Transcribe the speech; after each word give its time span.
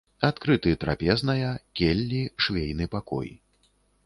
Адкрыты 0.27 0.71
трапезная, 0.83 1.51
келлі, 1.81 2.23
швейны 2.47 2.89
пакой. 2.97 3.29